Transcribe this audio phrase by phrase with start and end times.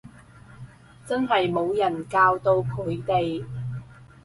[1.05, 3.45] 真係冇人教到佢哋